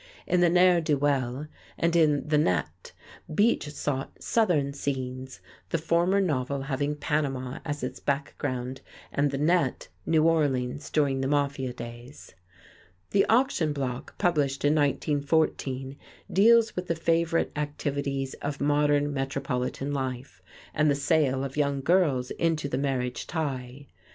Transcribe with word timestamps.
In 0.25 0.39
"The 0.41 0.49
Ne'er 0.49 0.81
Do 0.81 0.97
Well" 0.97 1.45
and 1.77 1.95
in 1.95 2.27
"The 2.27 2.39
Net" 2.39 2.91
Beach 3.31 3.69
sought 3.69 4.13
Southern 4.19 4.73
scenes, 4.73 5.41
the 5.69 5.77
former 5.77 6.19
novel 6.19 6.61
having 6.63 6.95
Panama 6.95 7.59
as 7.63 7.83
its 7.83 7.99
background, 7.99 8.81
and 9.11 9.29
"The 9.29 9.37
Net" 9.37 9.89
New 10.07 10.23
Orleans 10.23 10.89
during 10.89 11.21
the 11.21 11.27
Mafia 11.27 11.71
days. 11.71 12.33
"The 13.11 13.27
Auction 13.27 13.73
Block," 13.73 14.17
published 14.17 14.65
in 14.65 14.73
1914, 14.73 15.95
deals 16.33 16.75
with 16.75 16.87
the 16.87 16.95
favorite 16.95 17.51
activities 17.55 18.33
of 18.41 18.59
modern 18.59 19.13
Metropolitan 19.13 19.93
life, 19.93 20.41
and 20.73 20.89
the 20.89 20.95
sale 20.95 21.43
of 21.43 21.57
young 21.57 21.79
girls 21.79 22.31
into 22.31 22.67
the 22.67 22.79
marriage 22.79 23.27
tie. 23.27 23.85